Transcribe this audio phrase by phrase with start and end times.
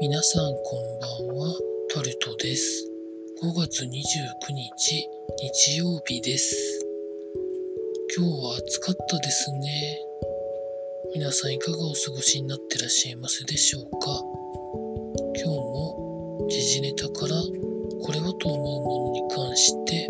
[0.00, 0.76] 皆さんこ
[1.26, 1.58] んばんは、
[1.92, 2.88] タルトです。
[3.42, 3.88] 5月29
[4.54, 5.08] 日、
[5.42, 6.54] 日曜日です。
[8.16, 9.98] 今日は暑かったですね。
[11.16, 14.22] 皆さんいかがお過ごしになってらっしゃいますでしょうか？
[15.34, 17.34] 今日も時事ネタから
[18.02, 20.06] これはと思うものに関して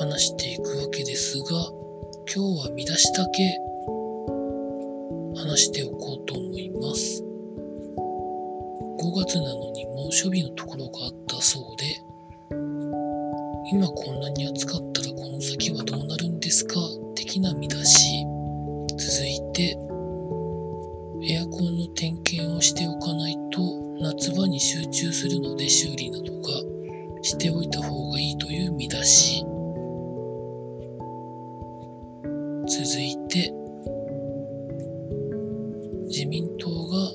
[0.00, 1.46] 話していくわけですが、
[2.34, 3.58] 今日は見出しだけ
[5.34, 7.24] 話しておこうと思います。
[9.04, 11.84] 5月なのに猛暑日のところがあったそうで、
[13.70, 16.76] 今こんなに暑かったらこの先はどうなるんですか？
[17.14, 18.24] 的な見出し。
[18.96, 19.76] 続いて、
[21.28, 23.60] エアコンの点検をしておかないと
[24.00, 26.48] 夏場に集中するので修理などが
[27.20, 29.44] しておいた方がいいという見出し。
[32.66, 33.52] 続いて、
[36.06, 36.53] 自民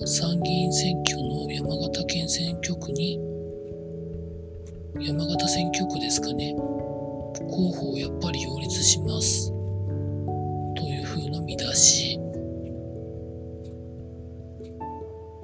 [0.05, 3.19] 参議院選挙の山形県選挙区に
[4.99, 6.55] 山形選挙区ですかね。
[6.55, 9.49] 候補をやっぱり擁立します。
[9.49, 12.19] という風な見出し。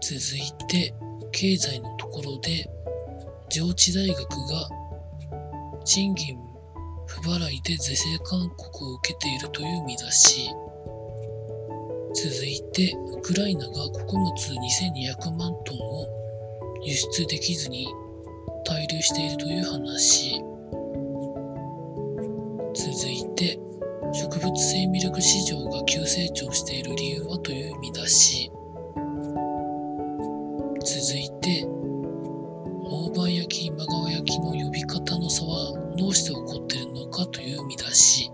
[0.02, 0.94] 続いて
[1.32, 2.70] 経済のところで
[3.50, 4.70] 上智大学が
[5.84, 6.38] 賃金
[7.08, 10.50] 不払いで是正勧告を受けているという見出し。
[12.16, 16.08] 続いて、ウクライナが穀物2200万トンを
[16.82, 17.90] 輸出できずに
[18.66, 20.42] 滞留しているという話。
[22.74, 23.60] 続いて、
[24.14, 28.50] 植物性ミルク市場が急成長している理由はという見出し。
[30.86, 31.68] 続いて、
[32.86, 38.32] 大判焼き、今川焼きの呼び方の差はどうして起こっているのかという見出し。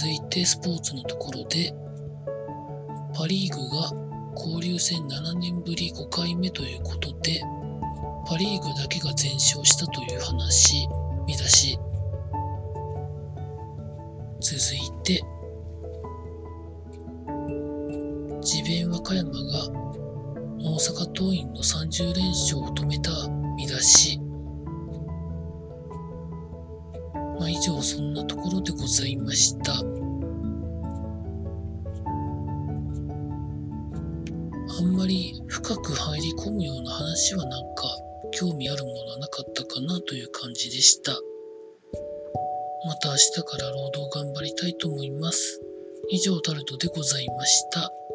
[0.00, 1.74] 続いてスポーツのところで、
[3.16, 3.90] パ・リーグが
[4.36, 7.42] 交流戦7年ぶり5回目ということで、
[8.24, 10.86] パ・リーグだけが全勝したという話、
[11.26, 11.80] 見出し。
[14.38, 15.20] 続いて、
[18.40, 19.38] 智弁和歌山が
[20.60, 23.10] 大阪桐蔭の30連勝を止めた
[23.56, 24.27] 見出し。
[27.38, 29.72] まあ、以上そんなところでございました。
[29.74, 29.82] あ
[34.82, 37.84] んまり深く入り込むような話はなんか
[38.32, 41.12] 興味あるものはなかったかなという感じでした。
[42.86, 45.60] また明日から労働頑張りたいと思います。
[46.10, 47.92] 以上タルトでございました。「